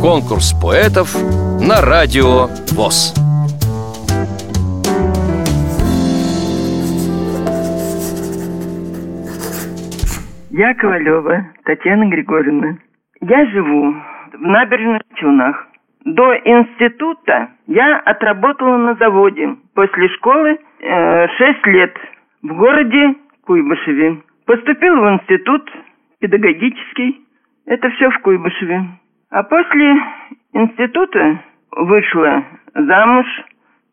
Конкурс 0.00 0.52
поэтов 0.60 1.14
на 1.60 1.80
радио 1.80 2.48
ВОЗ. 2.72 3.14
Я 10.50 10.74
Ковалева 10.74 11.46
Татьяна 11.64 12.08
Григорьевна. 12.08 12.78
Я 13.20 13.46
живу 13.46 13.94
в 14.32 14.40
набережных 14.40 15.02
Челнах. 15.14 15.66
До 16.04 16.34
института 16.34 17.50
я 17.66 17.98
отработала 17.98 18.76
на 18.76 18.94
заводе. 18.94 19.56
После 19.74 20.08
школы 20.08 20.58
э, 20.80 21.28
6 21.28 21.66
лет 21.66 21.96
в 22.42 22.54
городе 22.54 23.14
Куйбышеве. 23.46 24.22
Поступила 24.46 24.96
в 24.96 25.14
институт 25.14 25.70
педагогический. 26.18 27.20
Это 27.70 27.88
все 27.90 28.10
в 28.10 28.18
Куйбышеве. 28.22 28.82
А 29.30 29.44
после 29.44 30.02
института 30.54 31.38
вышла 31.70 32.42
замуж. 32.74 33.26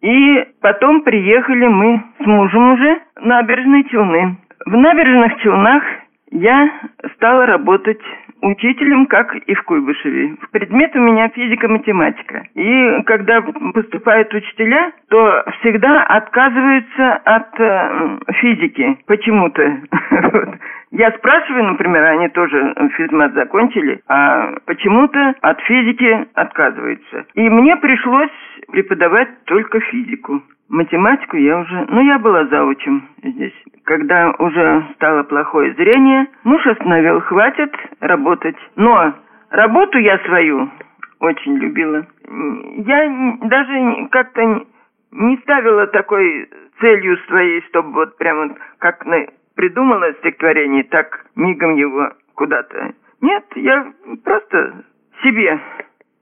И 0.02 0.46
потом 0.62 1.02
приехали 1.04 1.68
мы 1.68 2.04
с 2.20 2.26
мужем 2.26 2.74
уже 2.74 3.00
в 3.16 3.26
набережные 3.26 3.84
Челны. 3.84 4.38
В 4.66 4.72
набережных 4.72 5.40
Челнах 5.42 5.84
я 6.32 6.72
стала 7.16 7.46
работать 7.46 8.02
учителем, 8.42 9.06
как 9.08 9.36
и 9.36 9.54
в 9.54 9.64
Куйбышеве. 9.64 10.36
Предмет 10.52 10.96
у 10.96 11.00
меня 11.00 11.30
физика-математика. 11.30 12.48
И 12.56 13.04
когда 13.04 13.42
поступают 13.42 14.34
учителя, 14.34 14.92
то 15.10 15.44
всегда 15.60 16.04
отказываются 16.04 17.14
от 17.26 17.60
э, 17.60 18.20
физики 18.36 18.98
почему-то. 19.06 19.80
Я 20.92 21.12
спрашиваю, 21.12 21.66
например, 21.66 22.04
они 22.04 22.30
тоже 22.30 22.74
физмат 22.96 23.34
закончили, 23.34 24.00
а 24.08 24.54
почему-то 24.66 25.36
от 25.42 25.60
физики 25.62 26.28
отказываются. 26.34 27.26
И 27.34 27.50
мне 27.50 27.76
пришлось 27.78 28.32
преподавать 28.72 29.30
только 29.46 29.80
физику. 29.82 30.42
Математику 30.70 31.38
я 31.38 31.60
уже... 31.60 31.86
Ну, 31.90 32.02
я 32.02 32.20
была 32.20 32.46
заучим 32.46 33.08
здесь. 33.24 33.54
Когда 33.86 34.32
уже 34.38 34.86
стало 34.96 35.24
плохое 35.24 35.74
зрение, 35.76 36.28
муж 36.44 36.66
остановил, 36.68 37.22
хватит 37.22 37.74
работать. 38.02 38.58
Но 38.76 39.14
работу 39.50 39.98
я 39.98 40.18
свою 40.20 40.70
очень 41.20 41.56
любила. 41.58 42.06
Я 42.86 43.38
даже 43.44 44.08
как-то 44.12 44.66
не 45.12 45.38
ставила 45.38 45.88
такой 45.88 46.50
целью 46.80 47.18
своей, 47.28 47.62
чтобы 47.70 47.94
вот 47.94 48.18
прямо 48.18 48.56
как 48.80 49.06
придумала 49.56 50.14
стихотворение, 50.16 50.84
так 50.84 51.26
мигом 51.36 51.76
его 51.76 52.12
куда-то. 52.36 52.94
Нет, 53.22 53.46
я 53.56 53.92
просто 54.24 54.84
себе. 55.24 55.60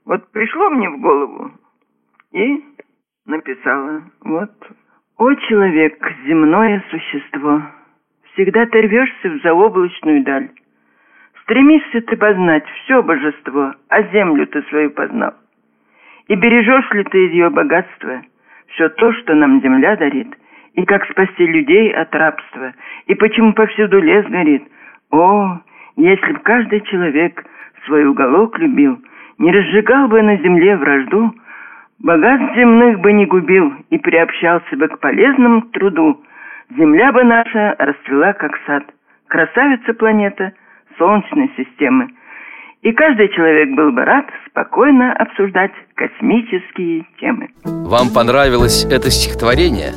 Вот 0.05 0.31
пришло 0.31 0.69
мне 0.69 0.89
в 0.89 0.99
голову 0.99 1.51
и 2.31 2.63
написала. 3.25 4.03
Вот. 4.23 4.51
О, 5.17 5.33
человек, 5.33 5.95
земное 6.25 6.83
существо, 6.89 7.61
всегда 8.33 8.65
ты 8.65 8.81
рвешься 8.81 9.29
в 9.29 9.41
заоблачную 9.41 10.23
даль. 10.23 10.49
Стремишься 11.43 12.01
ты 12.01 12.17
познать 12.17 12.65
все 12.83 13.01
божество, 13.03 13.73
а 13.89 14.03
землю 14.03 14.47
ты 14.47 14.61
свою 14.63 14.91
познал. 14.91 15.33
И 16.27 16.35
бережешь 16.35 16.91
ли 16.91 17.03
ты 17.03 17.17
ее 17.17 17.49
богатства 17.49 18.23
все 18.69 18.89
то, 18.89 19.13
что 19.13 19.35
нам 19.35 19.61
земля 19.61 19.95
дарит, 19.95 20.27
и 20.73 20.83
как 20.85 21.05
спасти 21.09 21.45
людей 21.45 21.93
от 21.93 22.13
рабства, 22.15 22.73
и 23.05 23.13
почему 23.15 23.53
повсюду 23.53 24.01
лес 24.01 24.25
горит? 24.25 24.63
О, 25.11 25.59
если 25.95 26.33
б 26.33 26.39
каждый 26.39 26.81
человек 26.81 27.45
свой 27.85 28.05
уголок 28.05 28.57
любил, 28.57 28.99
не 29.37 29.51
разжигал 29.51 30.07
бы 30.07 30.21
на 30.21 30.35
земле 30.37 30.75
вражду, 30.77 31.33
Богатств 31.99 32.55
земных 32.55 32.99
бы 32.99 33.13
не 33.13 33.25
губил 33.25 33.73
и 33.89 33.97
приобщался 33.97 34.75
бы 34.75 34.88
к 34.88 34.99
полезному 34.99 35.61
труду. 35.73 36.22
Земля 36.78 37.11
бы 37.11 37.23
наша 37.23 37.75
расцвела, 37.79 38.33
как 38.33 38.51
сад. 38.66 38.83
Красавица 39.28 39.94
планета 39.94 40.53
Солнечной 40.97 41.51
системы. 41.57 42.09
И 42.81 42.91
каждый 42.91 43.29
человек 43.29 43.75
был 43.75 43.91
бы 43.91 44.06
рад 44.06 44.25
спокойно 44.47 45.13
обсуждать 45.13 45.72
космические 45.95 47.06
темы. 47.19 47.50
Вам 47.63 48.09
понравилось 48.13 48.85
это 48.85 49.09
стихотворение? 49.09 49.91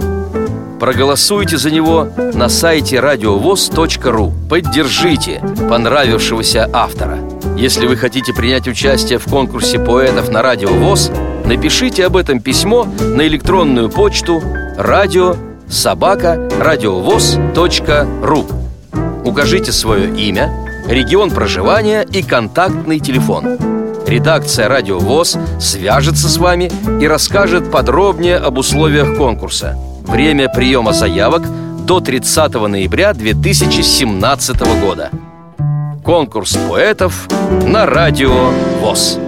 Проголосуйте 0.81 1.57
за 1.57 1.75
него 1.75 2.07
на 2.35 2.49
сайте 2.49 3.01
радиовоз.ру 3.01 4.31
Поддержите 4.49 5.41
понравившегося 5.69 6.69
автора 6.73 7.19
Если 7.57 7.87
вы 7.89 7.97
хотите 7.97 8.33
принять 8.33 8.69
участие 8.69 9.19
в 9.19 9.25
конкурсе 9.25 9.85
поэтов 9.85 10.31
на 10.31 10.41
Радио 10.41 10.69
ВОЗ 10.69 11.11
Напишите 11.49 12.07
об 12.07 12.17
этом 12.17 12.41
письмо 12.41 12.85
на 12.85 13.27
электронную 13.27 13.91
почту 13.91 14.41
радио 14.77 15.35
собака 15.69 16.49
радиовоз.ру 16.61 18.47
Укажите 19.25 19.73
свое 19.73 20.15
имя, 20.17 20.53
регион 20.87 21.31
проживания 21.31 22.03
и 22.03 22.23
контактный 22.23 23.01
телефон 23.01 23.59
Редакция 24.07 24.69
«Радио 24.69 24.99
ВОЗ» 24.99 25.37
свяжется 25.61 26.29
с 26.29 26.39
вами 26.39 26.71
и 27.03 27.07
расскажет 27.07 27.71
подробнее 27.71 28.37
об 28.37 28.57
условиях 28.57 29.17
конкурса– 29.17 29.77
Время 30.09 30.49
приема 30.49 30.95
заявок 30.95 31.43
до 31.85 32.01
30 32.01 32.55
ноября 32.55 33.13
2017 33.13 34.61
года. 34.81 35.11
Конкурс 36.03 36.57
поэтов 36.67 37.29
на 37.67 37.85
радио 37.85 38.51
ВОЗ. 38.81 39.19